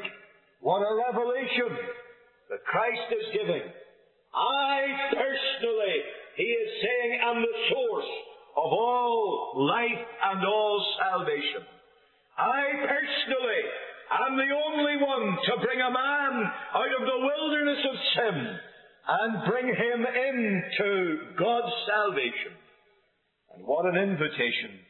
What 0.61 0.81
a 0.81 1.13
revelation 1.13 1.77
that 2.51 2.65
Christ 2.65 3.13
is 3.13 3.27
giving. 3.33 3.63
I 4.35 4.81
personally 5.13 6.01
he 6.37 6.45
is 6.45 6.71
saying, 6.81 7.21
am 7.21 7.43
the 7.43 7.59
source 7.69 8.13
of 8.57 8.73
all 8.73 9.53
life 9.69 10.07
and 10.25 10.45
all 10.45 10.85
salvation. 10.99 11.69
I 12.39 12.63
personally 12.89 13.63
am 14.17 14.37
the 14.37 14.53
only 14.57 14.97
one 14.97 15.37
to 15.45 15.67
bring 15.67 15.81
a 15.81 15.91
man 15.93 16.35
out 16.73 16.93
of 17.01 17.05
the 17.05 17.21
wilderness 17.21 17.85
of 17.85 17.97
sin 18.17 18.59
and 19.09 19.51
bring 19.51 19.67
him 19.67 20.01
into 20.07 21.19
God's 21.37 21.73
salvation. 21.87 22.62
And 23.55 23.67
what 23.67 23.87
an 23.87 23.97
invitation. 23.97 24.81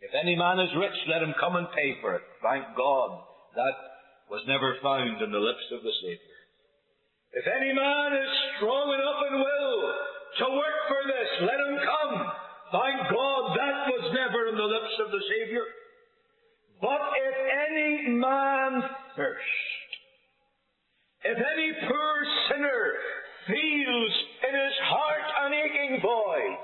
If 0.00 0.12
any 0.14 0.36
man 0.36 0.60
is 0.60 0.72
rich, 0.76 0.98
let 1.08 1.22
him 1.22 1.34
come 1.40 1.56
and 1.56 1.66
pay 1.72 1.96
for 2.00 2.14
it. 2.14 2.22
Thank 2.42 2.76
God. 2.76 3.24
That 3.56 3.76
was 4.30 4.44
never 4.46 4.76
found 4.82 5.22
in 5.22 5.30
the 5.30 5.38
lips 5.38 5.66
of 5.72 5.82
the 5.82 5.94
Savior. 6.02 6.36
If 7.32 7.46
any 7.48 7.72
man 7.72 8.10
is 8.14 8.32
strong 8.56 8.94
enough 8.94 9.20
in 9.30 9.36
will 9.40 9.94
to 10.38 10.44
work 10.50 10.78
for 10.90 11.02
this. 11.06 11.30
Let 11.46 11.60
him 11.62 11.76
come. 11.78 12.14
Thank 12.74 12.98
God 13.06 13.42
that 13.54 13.78
was 13.86 14.04
never 14.14 14.50
in 14.50 14.56
the 14.58 14.66
lips 14.66 14.94
of 15.06 15.12
the 15.12 15.22
Savior. 15.30 15.66
But 16.82 17.00
if 17.14 17.36
any 17.70 18.18
man 18.18 18.82
thirst, 19.16 19.88
if 21.22 21.38
any 21.38 21.70
poor 21.86 22.14
sinner 22.50 22.84
feels 23.46 24.12
in 24.48 24.54
his 24.58 24.76
heart 24.90 25.26
an 25.46 25.52
aching 25.54 26.02
void, 26.02 26.63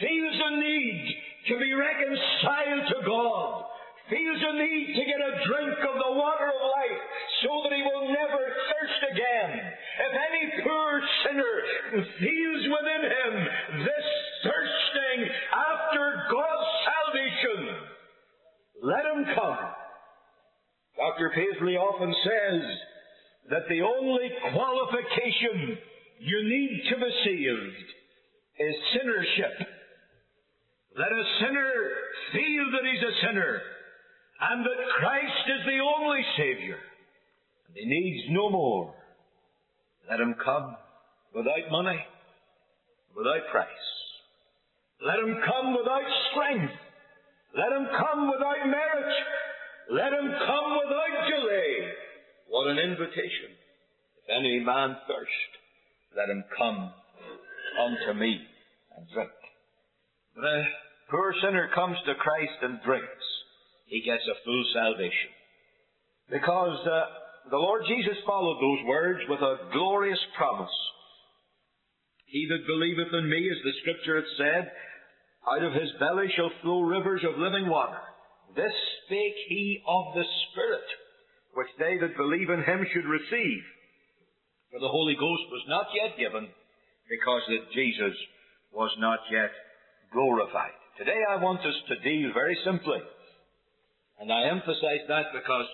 feels 0.00 0.36
a 0.36 0.50
need 0.56 1.16
to 1.48 1.58
be 1.58 1.72
reconciled 1.74 2.84
to 2.88 2.98
God, 3.06 3.64
feels 4.08 4.40
a 4.40 4.52
need 4.56 4.94
to 4.94 5.04
get 5.04 5.20
a 5.20 5.32
drink 5.46 5.78
of 5.78 5.96
the 5.96 6.12
water 6.16 6.48
of 6.48 6.60
life 6.62 7.02
so 7.42 7.50
that 7.64 7.74
he 7.76 7.82
will 7.82 8.08
never 8.08 8.42
thirst 8.46 9.00
again. 9.12 9.50
If 9.52 10.12
any 10.14 10.44
poor 10.64 11.02
sinner 11.24 11.54
feels 12.18 12.62
within 12.68 13.02
him 13.10 13.34
this 13.84 14.08
thirsting 14.44 15.20
after 15.52 16.02
God's 16.30 16.68
salvation, 16.86 17.60
let 18.82 19.04
him 19.06 19.24
come. 19.34 19.66
Dr. 20.96 21.32
Paisley 21.34 21.76
often 21.76 22.14
says 22.22 22.62
that 23.50 23.68
the 23.68 23.82
only 23.82 24.30
qualification 24.52 25.78
you 26.20 26.42
need 26.44 26.82
to 26.90 26.96
be 26.96 27.10
saved 27.24 27.88
is 28.58 28.74
sinnership. 28.94 29.68
Let 31.02 31.18
a 31.18 31.24
sinner 31.42 31.72
feel 32.30 32.64
that 32.70 32.86
he's 32.86 33.02
a 33.02 33.26
sinner 33.26 33.60
and 34.38 34.64
that 34.64 34.94
Christ 35.00 35.44
is 35.50 35.66
the 35.66 35.80
only 35.82 36.22
Savior. 36.38 36.78
And 37.66 37.74
he 37.74 37.86
needs 37.86 38.30
no 38.30 38.48
more. 38.48 38.94
Let 40.08 40.20
him 40.20 40.36
come 40.44 40.76
without 41.34 41.72
money, 41.72 41.98
without 43.16 43.50
price. 43.50 43.86
Let 45.02 45.18
him 45.18 45.42
come 45.42 45.74
without 45.74 46.06
strength. 46.30 46.72
Let 47.56 47.72
him 47.72 47.86
come 47.98 48.30
without 48.30 48.62
merit. 48.62 49.12
Let 49.90 50.12
him 50.12 50.30
come 50.46 50.78
without 50.86 51.18
delay. 51.26 51.98
What 52.46 52.68
an 52.68 52.78
invitation. 52.78 53.50
If 54.22 54.38
any 54.38 54.60
man 54.60 54.94
thirst, 55.08 55.50
let 56.16 56.30
him 56.30 56.44
come 56.56 56.92
unto 57.82 58.20
me 58.20 58.38
and 58.96 59.06
drink. 59.12 59.30
When 60.34 60.44
uh, 60.44 60.48
a 60.48 60.91
poor 61.12 61.34
sinner 61.44 61.68
comes 61.74 61.96
to 62.06 62.14
Christ 62.16 62.58
and 62.62 62.80
drinks, 62.82 63.26
he 63.86 64.00
gets 64.00 64.24
a 64.24 64.40
full 64.44 64.64
salvation. 64.72 65.30
Because 66.32 66.80
uh, 66.88 67.50
the 67.50 67.60
Lord 67.60 67.82
Jesus 67.86 68.16
followed 68.26 68.56
those 68.56 68.88
words 68.88 69.20
with 69.28 69.40
a 69.40 69.68
glorious 69.72 70.18
promise. 70.36 70.72
He 72.26 72.48
that 72.48 72.66
believeth 72.66 73.12
in 73.12 73.28
me, 73.28 73.44
as 73.44 73.60
the 73.62 73.76
scripture 73.84 74.16
hath 74.16 74.32
said, 74.38 74.72
out 75.44 75.62
of 75.62 75.74
his 75.74 75.92
belly 76.00 76.32
shall 76.34 76.50
flow 76.62 76.80
rivers 76.80 77.20
of 77.28 77.38
living 77.38 77.68
water. 77.68 77.98
This 78.56 78.72
spake 79.04 79.36
he 79.48 79.82
of 79.86 80.14
the 80.14 80.24
Spirit, 80.24 80.88
which 81.54 81.68
they 81.78 81.98
that 82.00 82.16
believe 82.16 82.48
in 82.48 82.64
him 82.64 82.86
should 82.92 83.04
receive. 83.04 83.62
For 84.72 84.80
the 84.80 84.88
Holy 84.88 85.14
Ghost 85.14 85.44
was 85.52 85.64
not 85.68 85.86
yet 85.92 86.16
given, 86.16 86.48
because 87.10 87.42
that 87.48 87.72
Jesus 87.74 88.16
was 88.72 88.90
not 88.98 89.20
yet 89.30 89.50
glorified. 90.12 90.72
Today 90.98 91.24
I 91.24 91.36
want 91.40 91.60
us 91.60 91.78
to 91.88 92.04
deal 92.04 92.34
very 92.34 92.56
simply, 92.66 93.00
and 94.20 94.30
I 94.30 94.50
emphasize 94.52 95.08
that 95.08 95.32
because 95.32 95.64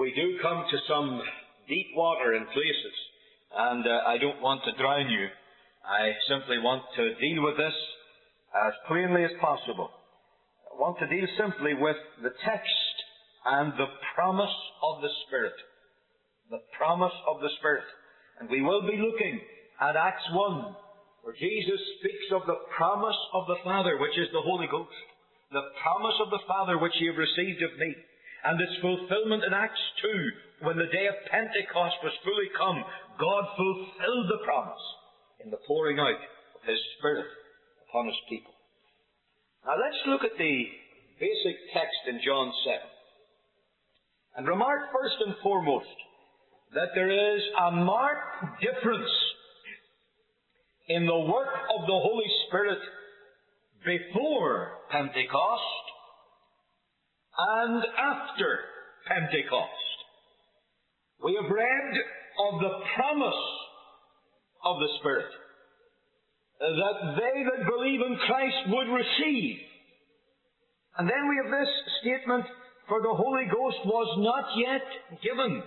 we 0.00 0.14
do 0.16 0.38
come 0.40 0.64
to 0.64 0.78
some 0.88 1.20
deep 1.68 1.88
water 1.94 2.32
in 2.32 2.46
places, 2.46 2.96
and 3.54 3.86
uh, 3.86 4.00
I 4.08 4.16
don't 4.16 4.40
want 4.40 4.62
to 4.64 4.72
drown 4.80 5.10
you. 5.10 5.28
I 5.84 6.12
simply 6.26 6.56
want 6.56 6.84
to 6.96 7.14
deal 7.20 7.44
with 7.44 7.58
this 7.58 7.76
as 8.64 8.72
plainly 8.88 9.24
as 9.24 9.36
possible. 9.42 9.90
I 10.72 10.80
want 10.80 10.98
to 11.00 11.06
deal 11.12 11.28
simply 11.36 11.74
with 11.74 12.00
the 12.22 12.32
text 12.48 12.94
and 13.44 13.74
the 13.74 13.92
promise 14.14 14.56
of 14.82 15.02
the 15.02 15.12
Spirit. 15.26 15.52
The 16.48 16.64
promise 16.78 17.12
of 17.28 17.42
the 17.42 17.50
Spirit. 17.58 17.84
And 18.40 18.48
we 18.48 18.62
will 18.62 18.88
be 18.88 18.96
looking 18.96 19.38
at 19.82 19.96
Acts 19.96 20.24
1, 20.32 20.76
where 21.22 21.38
Jesus 21.38 21.80
speaks 21.98 22.28
of 22.34 22.42
the 22.46 22.58
promise 22.74 23.18
of 23.32 23.46
the 23.46 23.62
Father, 23.62 23.98
which 23.98 24.18
is 24.18 24.28
the 24.34 24.42
Holy 24.42 24.66
Ghost. 24.66 25.06
The 25.54 25.70
promise 25.78 26.18
of 26.18 26.30
the 26.30 26.42
Father 26.50 26.78
which 26.78 26.98
ye 26.98 27.06
have 27.06 27.18
received 27.18 27.62
of 27.62 27.78
me. 27.78 27.94
And 28.42 28.58
its 28.58 28.82
fulfillment 28.82 29.46
in 29.46 29.54
Acts 29.54 29.80
2, 30.02 30.66
when 30.66 30.76
the 30.78 30.90
day 30.90 31.06
of 31.06 31.14
Pentecost 31.30 31.94
was 32.02 32.24
fully 32.26 32.50
come, 32.58 32.82
God 33.22 33.44
fulfilled 33.54 34.26
the 34.34 34.42
promise 34.42 34.86
in 35.44 35.50
the 35.50 35.62
pouring 35.66 36.02
out 36.02 36.18
of 36.58 36.62
His 36.66 36.78
Spirit 36.98 37.26
upon 37.86 38.10
His 38.10 38.18
people. 38.28 38.50
Now 39.62 39.78
let's 39.78 40.02
look 40.10 40.26
at 40.26 40.34
the 40.38 40.56
basic 41.22 41.56
text 41.70 42.02
in 42.10 42.18
John 42.26 42.50
7. 42.66 42.82
And 44.42 44.48
remark 44.48 44.90
first 44.90 45.22
and 45.22 45.36
foremost 45.38 45.94
that 46.74 46.96
there 46.96 47.12
is 47.12 47.42
a 47.62 47.70
marked 47.70 48.58
difference 48.58 49.12
in 50.94 51.06
the 51.06 51.20
work 51.32 51.54
of 51.78 51.86
the 51.86 52.00
Holy 52.04 52.30
Spirit 52.46 52.78
before 53.84 54.72
Pentecost 54.90 55.84
and 57.38 57.82
after 57.98 58.58
Pentecost. 59.06 59.70
We 61.24 61.38
have 61.40 61.50
read 61.50 61.94
of 62.46 62.60
the 62.60 62.78
promise 62.96 63.42
of 64.64 64.76
the 64.80 64.88
Spirit 65.00 65.26
that 66.60 67.16
they 67.18 67.42
that 67.42 67.66
believe 67.66 68.00
in 68.00 68.16
Christ 68.26 68.56
would 68.68 68.88
receive. 68.94 69.56
And 70.98 71.08
then 71.08 71.28
we 71.28 71.36
have 71.42 71.50
this 71.50 71.72
statement, 72.02 72.44
for 72.86 73.00
the 73.00 73.14
Holy 73.14 73.44
Ghost 73.46 73.78
was 73.86 74.18
not 74.18 74.44
yet 74.56 75.22
given. 75.22 75.62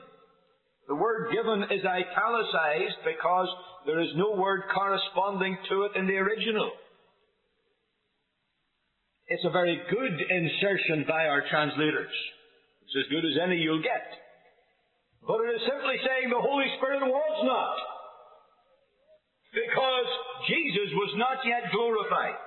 The 0.88 0.96
word 0.96 1.32
given 1.34 1.64
is 1.64 1.84
italicized 1.84 3.00
because 3.06 3.48
there 3.86 4.02
is 4.02 4.10
no 4.16 4.32
word 4.38 4.64
corresponding 4.74 5.58
to 5.70 5.84
it 5.84 5.92
in 5.96 6.06
the 6.06 6.18
original. 6.18 6.72
It's 9.28 9.46
a 9.46 9.50
very 9.50 9.82
good 9.90 10.14
insertion 10.30 11.06
by 11.08 11.26
our 11.26 11.44
translators. 11.50 12.14
It's 12.86 13.06
as 13.06 13.10
good 13.10 13.26
as 13.26 13.38
any 13.42 13.58
you'll 13.58 13.82
get. 13.82 14.06
But 15.26 15.42
it 15.42 15.58
is 15.58 15.62
simply 15.66 15.98
saying 16.06 16.30
the 16.30 16.38
Holy 16.38 16.70
Spirit 16.78 17.02
was 17.02 17.38
not. 17.46 17.78
Because 19.54 20.10
Jesus 20.48 20.94
was 20.94 21.14
not 21.18 21.38
yet 21.46 21.72
glorified. 21.74 22.38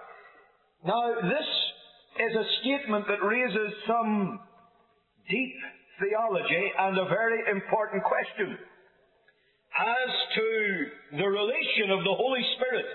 Now, 0.86 1.26
this 1.26 1.48
is 2.22 2.36
a 2.36 2.46
statement 2.62 3.06
that 3.08 3.26
raises 3.26 3.74
some 3.88 4.38
deep 5.28 5.56
theology 6.00 6.64
and 6.78 6.98
a 6.98 7.04
very 7.06 7.50
important 7.50 8.02
question 8.04 8.58
as 9.78 10.10
to 10.34 10.48
the 11.18 11.28
relation 11.28 11.90
of 11.90 12.02
the 12.02 12.16
Holy 12.16 12.44
Spirit 12.56 12.86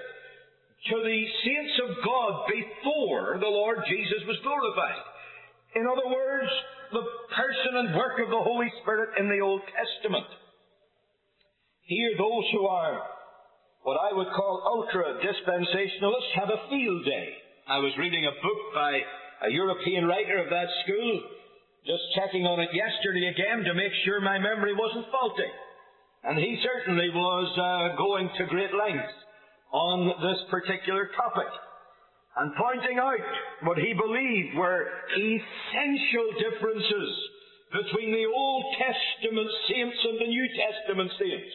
to 0.92 0.96
the 1.00 1.22
saints 1.46 1.76
of 1.88 1.96
God 2.04 2.44
before 2.52 3.40
the 3.40 3.48
Lord 3.48 3.80
Jesus 3.88 4.20
was 4.28 4.36
glorified. 4.44 5.00
In 5.76 5.88
other 5.88 6.12
words, 6.12 6.52
the 6.92 7.06
person 7.32 7.72
and 7.80 7.96
work 7.96 8.20
of 8.20 8.30
the 8.30 8.44
Holy 8.44 8.68
Spirit 8.82 9.16
in 9.18 9.30
the 9.30 9.40
Old 9.40 9.62
Testament. 9.72 10.28
Here, 11.88 12.12
those 12.18 12.46
who 12.52 12.68
are 12.68 13.02
what 13.84 14.00
I 14.00 14.16
would 14.16 14.32
call 14.36 14.64
ultra 14.64 15.20
dispensationalists 15.20 16.32
have 16.36 16.50
a 16.50 16.70
field 16.70 17.06
day. 17.06 17.30
I 17.68 17.80
was 17.80 17.92
reading 17.98 18.26
a 18.26 18.32
book 18.44 18.62
by 18.76 19.00
a 19.48 19.52
European 19.52 20.06
writer 20.06 20.38
of 20.40 20.50
that 20.50 20.68
school, 20.84 21.22
just 21.86 22.04
checking 22.16 22.48
on 22.48 22.64
it 22.64 22.72
yesterday 22.72 23.28
again 23.28 23.64
to 23.68 23.74
make 23.76 23.92
sure 24.06 24.24
my 24.24 24.40
memory 24.40 24.72
wasn't 24.72 25.12
faulty. 25.12 25.52
And 26.24 26.40
he 26.40 26.56
certainly 26.64 27.12
was 27.12 27.48
uh, 27.60 27.98
going 28.00 28.30
to 28.40 28.46
great 28.48 28.72
lengths 28.72 29.18
on 29.76 30.08
this 30.24 30.40
particular 30.48 31.12
topic 31.20 31.52
and 32.38 32.56
pointing 32.56 32.98
out 32.98 33.20
what 33.68 33.78
he 33.78 33.92
believed 33.94 34.56
were 34.56 34.88
essential 35.12 36.28
differences 36.40 37.12
between 37.76 38.16
the 38.16 38.26
Old 38.32 38.64
Testament 38.80 39.50
saints 39.68 40.00
and 40.08 40.18
the 40.24 40.32
New 40.32 40.48
Testament 40.56 41.12
saints. 41.20 41.54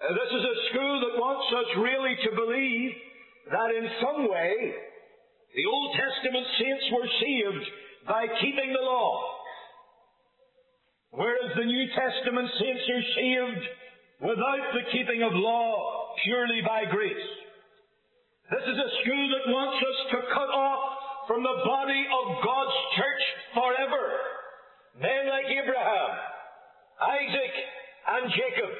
Uh, 0.00 0.16
this 0.16 0.30
is 0.32 0.44
a 0.48 0.56
school 0.72 0.94
that 1.06 1.20
wants 1.20 1.46
us 1.54 1.68
really 1.76 2.14
to 2.24 2.30
believe 2.34 2.90
that 3.52 3.70
in 3.76 3.86
some 4.00 4.30
way 4.32 4.74
the 5.54 5.66
Old 5.68 5.90
Testament 5.92 6.46
saints 6.58 6.86
were 6.90 7.08
saved 7.20 7.66
by 8.06 8.26
keeping 8.40 8.72
the 8.72 8.84
law, 8.84 9.22
whereas 11.10 11.52
the 11.56 11.64
New 11.64 11.86
Testament 11.94 12.48
saints 12.58 12.84
are 12.90 13.06
saved 13.14 13.64
without 14.20 14.66
the 14.74 14.84
keeping 14.92 15.22
of 15.22 15.32
law 15.34 16.14
purely 16.24 16.62
by 16.66 16.84
grace. 16.90 17.28
This 18.50 18.62
is 18.68 18.78
a 18.78 18.90
school 19.02 19.26
that 19.32 19.52
wants 19.52 19.78
us 19.80 19.98
to 20.12 20.18
cut 20.34 20.50
off 20.50 20.82
from 21.26 21.42
the 21.42 21.56
body 21.64 22.04
of 22.04 22.24
God's 22.44 22.78
church 22.96 23.22
forever. 23.54 24.04
Men 25.00 25.28
like 25.30 25.46
Abraham, 25.48 26.10
Isaac, 27.00 27.54
and 28.12 28.24
Jacob. 28.34 28.72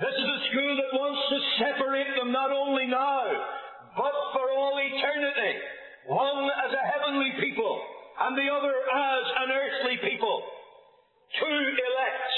This 0.00 0.16
is 0.18 0.28
a 0.34 0.40
school 0.50 0.72
that 0.82 0.98
wants 0.98 1.22
to 1.30 1.38
separate 1.62 2.10
them 2.18 2.32
not 2.32 2.50
only 2.50 2.86
now, 2.90 3.22
but 3.94 4.16
for 4.34 4.50
all 4.50 4.74
eternity. 4.82 5.54
One 6.06 6.44
as 6.44 6.72
a 6.72 6.84
heavenly 6.84 7.32
people, 7.40 7.80
and 8.20 8.36
the 8.36 8.48
other 8.52 8.74
as 8.76 9.24
an 9.40 9.48
earthly 9.56 9.96
people. 10.04 10.42
Two 11.40 11.60
elects, 11.80 12.36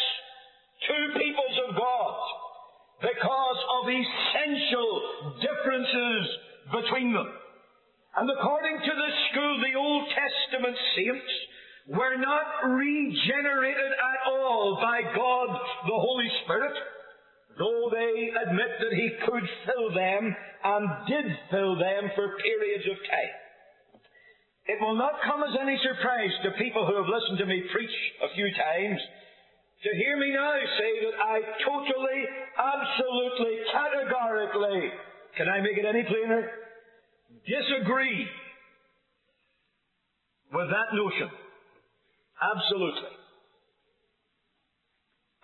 two 0.86 1.04
peoples 1.18 1.56
of 1.66 1.76
God, 1.76 2.14
because 3.02 3.60
of 3.74 3.90
essential 3.90 4.90
differences 5.42 6.24
between 6.72 7.12
them. 7.12 7.26
And 8.16 8.30
according 8.30 8.78
to 8.78 8.92
this 8.94 9.16
school, 9.32 9.60
the 9.60 9.78
Old 9.78 10.04
Testament 10.14 10.76
saints 10.96 11.32
were 11.88 12.16
not 12.16 12.70
regenerated 12.70 13.92
at 13.92 14.30
all 14.30 14.78
by 14.80 15.02
God 15.02 15.48
the 15.86 15.98
Holy 15.98 16.30
Spirit, 16.44 16.76
though 17.58 17.90
they 17.90 18.30
admit 18.46 18.70
that 18.78 18.94
He 18.94 19.10
could 19.26 19.46
fill 19.66 19.92
them 19.92 20.36
and 20.64 20.88
did 21.08 21.26
fill 21.50 21.76
them 21.76 22.10
for 22.14 22.38
periods 22.38 22.86
of 22.86 22.96
time. 23.10 23.34
It 24.66 24.80
will 24.80 24.96
not 24.96 25.14
come 25.24 25.42
as 25.42 25.54
any 25.60 25.78
surprise 25.78 26.34
to 26.42 26.50
people 26.58 26.86
who 26.86 26.96
have 26.96 27.06
listened 27.06 27.38
to 27.38 27.46
me 27.46 27.62
preach 27.72 27.96
a 28.22 28.34
few 28.34 28.50
times 28.54 29.00
to 29.82 29.90
hear 29.94 30.16
me 30.16 30.32
now 30.32 30.52
say 30.78 30.92
that 31.06 31.16
I 31.22 31.36
totally, 31.62 32.20
absolutely, 32.58 33.54
categorically, 33.70 34.90
can 35.36 35.48
I 35.48 35.60
make 35.60 35.76
it 35.78 35.84
any 35.84 36.02
plainer? 36.02 36.50
Disagree 37.46 38.26
with 40.52 40.68
that 40.70 40.94
notion. 40.94 41.30
Absolutely. 42.42 43.14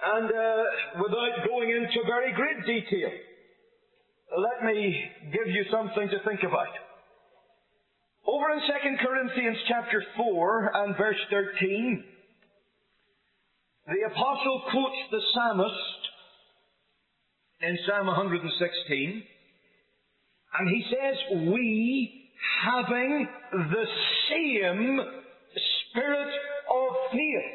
And 0.02 0.26
uh, 0.26 0.62
without 1.02 1.46
going 1.46 1.70
into 1.70 2.02
very 2.06 2.32
great 2.32 2.66
detail, 2.66 3.10
let 4.36 4.64
me 4.64 5.04
give 5.32 5.46
you 5.46 5.64
something 5.70 6.08
to 6.08 6.18
think 6.26 6.42
about. 6.42 6.72
Over 8.26 8.52
in 8.52 8.60
2 8.60 9.04
Corinthians 9.04 9.58
chapter 9.68 10.02
4 10.16 10.70
and 10.74 10.96
verse 10.96 11.16
13, 11.30 12.04
the 13.88 14.06
apostle 14.06 14.62
quotes 14.70 14.96
the 15.10 15.20
psalmist 15.34 15.74
in 17.62 17.78
Psalm 17.86 18.06
116, 18.06 19.22
and 20.58 20.68
he 20.68 20.84
says, 20.88 21.16
We, 21.48 22.30
having 22.64 23.28
the 23.52 23.86
same 24.30 25.00
spirit 25.90 26.28
of 26.70 26.96
faith, 27.10 27.52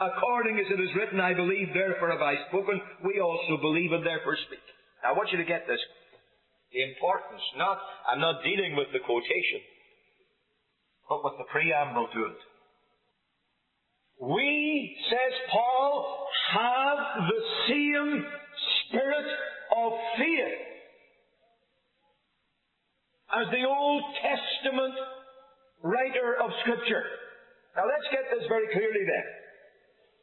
according 0.00 0.58
as 0.58 0.66
it 0.70 0.80
is 0.82 0.90
written, 0.96 1.18
I 1.18 1.32
believe, 1.32 1.68
therefore 1.72 2.10
have 2.10 2.20
I 2.20 2.34
spoken, 2.48 2.78
we 3.04 3.20
also 3.20 3.56
believe 3.62 3.92
and 3.92 4.04
therefore 4.04 4.36
speak. 4.46 4.60
Now 5.02 5.14
I 5.14 5.16
want 5.16 5.30
you 5.32 5.38
to 5.38 5.44
get 5.44 5.66
this. 5.66 5.80
The 6.72 6.82
importance, 6.82 7.42
not, 7.56 7.78
I'm 8.10 8.20
not 8.20 8.42
dealing 8.42 8.76
with 8.76 8.88
the 8.92 8.98
quotation, 9.04 9.60
but 11.08 11.24
with 11.24 11.34
the 11.38 11.44
preamble 11.50 12.08
to 12.12 12.20
it. 12.26 12.40
We, 14.20 14.96
says 15.10 15.34
Paul, 15.52 16.26
have 16.52 16.98
the 17.28 17.42
same 17.68 18.24
spirit 18.88 19.28
of 19.76 19.92
faith 20.18 20.66
as 23.36 23.46
the 23.52 23.64
Old 23.68 24.02
Testament 24.22 24.94
writer 25.82 26.36
of 26.42 26.50
Scripture. 26.62 27.04
Now 27.76 27.84
let's 27.84 28.08
get 28.10 28.24
this 28.32 28.48
very 28.48 28.66
clearly 28.72 29.04
then. 29.04 29.26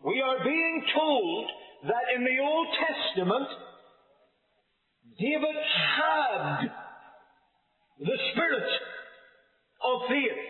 We 0.04 0.22
are 0.22 0.44
being 0.44 0.84
told 0.96 1.50
that 1.86 2.06
in 2.16 2.24
the 2.24 2.40
Old 2.42 2.68
Testament, 2.82 3.48
David 5.20 5.56
had 5.98 6.70
the 8.00 8.18
spirit 8.32 8.70
of 9.84 10.02
faith. 10.10 10.42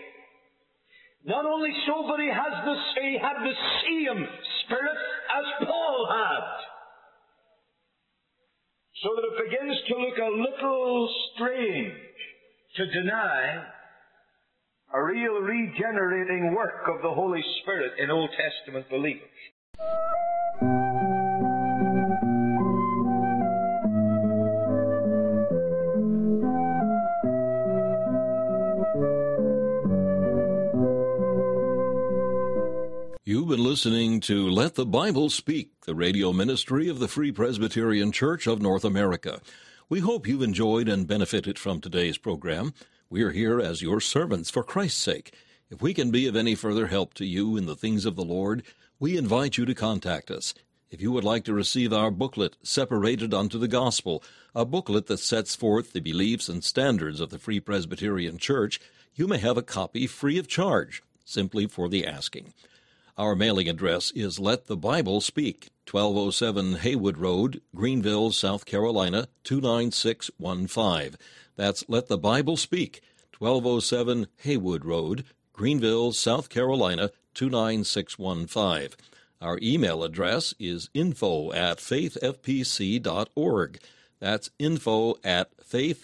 Not 1.26 1.46
only 1.46 1.70
so, 1.88 2.06
but 2.08 2.20
he 2.20 2.28
has 2.28 2.54
the 2.66 2.76
he 3.02 3.18
had 3.18 3.40
the 3.44 3.56
same 3.84 4.28
spirit 4.66 4.98
as 5.38 5.68
Paul 5.68 6.08
had. 6.12 6.48
So 9.02 9.10
that 9.16 9.26
it 9.32 9.50
begins 9.50 9.78
to 9.88 9.96
look 9.98 10.18
a 10.18 10.32
little 10.32 11.16
strange 11.36 11.94
to 12.78 12.86
deny 12.86 13.64
a 14.94 15.04
real 15.04 15.42
regenerating 15.42 16.54
work 16.56 16.88
of 16.88 17.02
the 17.02 17.14
Holy 17.14 17.44
Spirit 17.62 17.94
in 18.00 18.12
Old 18.12 18.30
Testament 18.32 18.90
believers. 18.90 19.30
You've 33.44 33.58
been 33.58 33.66
listening 33.66 34.22
to 34.22 34.50
Let 34.50 34.76
the 34.76 34.86
Bible 34.86 35.30
Speak, 35.30 35.82
the 35.82 35.94
radio 35.94 36.32
ministry 36.32 36.88
of 36.88 37.00
the 37.00 37.10
Free 37.10 37.30
Presbyterian 37.30 38.14
Church 38.14 38.48
of 38.48 38.62
North 38.62 38.86
America. 38.86 39.42
We 39.90 40.00
hope 40.00 40.26
you've 40.26 40.42
enjoyed 40.42 40.88
and 40.88 41.06
benefited 41.06 41.60
from 41.60 41.82
today's 41.82 42.18
program. 42.18 42.74
We 43.10 43.22
are 43.22 43.32
here 43.32 43.60
as 43.60 43.82
your 43.82 44.00
servants 44.00 44.50
for 44.50 44.64
Christ's 44.64 45.02
sake. 45.02 45.36
If 45.70 45.82
we 45.82 45.94
can 45.94 46.10
be 46.10 46.26
of 46.26 46.38
any 46.38 46.56
further 46.56 46.88
help 46.88 47.14
to 47.16 47.26
you 47.26 47.58
in 47.58 47.66
the 47.66 47.76
things 47.76 48.06
of 48.06 48.16
the 48.16 48.24
Lord, 48.24 48.64
we 48.98 49.18
invite 49.18 49.58
you 49.58 49.66
to 49.66 49.76
contact 49.76 50.32
us. 50.32 50.54
If 50.90 51.02
you 51.02 51.12
would 51.12 51.26
like 51.26 51.44
to 51.44 51.54
receive 51.54 51.92
our 51.92 52.12
booklet, 52.12 52.56
Separated 52.64 53.34
unto 53.34 53.60
the 53.60 53.68
Gospel, 53.68 54.24
a 54.56 54.64
booklet 54.64 55.08
that 55.08 55.18
sets 55.18 55.54
forth 55.54 55.92
the 55.92 56.00
beliefs 56.00 56.48
and 56.48 56.64
standards 56.64 57.20
of 57.20 57.30
the 57.30 57.40
Free 57.40 57.60
Presbyterian 57.60 58.38
Church, 58.38 58.80
you 59.16 59.28
may 59.28 59.40
have 59.40 59.58
a 59.58 59.62
copy 59.62 60.08
free 60.08 60.38
of 60.38 60.48
charge, 60.48 61.04
simply 61.26 61.68
for 61.68 61.90
the 61.90 62.08
asking. 62.08 62.54
Our 63.16 63.36
mailing 63.36 63.70
address 63.70 64.10
is 64.16 64.40
Let 64.40 64.66
the 64.66 64.76
Bible 64.76 65.22
Speak, 65.22 65.70
1207 65.88 66.78
Haywood 66.78 67.20
Road, 67.20 67.62
Greenville, 67.76 68.32
South 68.32 68.66
Carolina, 68.66 69.28
29615. 69.44 71.20
That's 71.56 71.86
Let 71.88 72.08
the 72.08 72.18
Bible 72.18 72.58
Speak, 72.58 73.04
1207 73.38 74.26
Haywood 74.38 74.84
Road, 74.84 75.26
Greenville, 75.54 76.12
South 76.12 76.50
Carolina, 76.50 77.12
29615. 77.36 78.98
Our 79.40 79.60
email 79.62 80.04
address 80.04 80.56
is 80.58 80.90
info 80.96 81.54
at 81.54 81.78
faithfpc.org. 81.78 82.20
That's 84.20 84.50
info 84.58 85.18
at 85.24 85.56
faithfpc.org. 85.58 86.04